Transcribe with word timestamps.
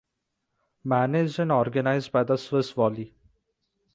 Managed 0.83 1.37
and 1.41 1.51
organized 1.51 2.11
by 2.11 2.23
the 2.23 2.35
Swiss 2.35 2.71
Volley. 2.71 3.13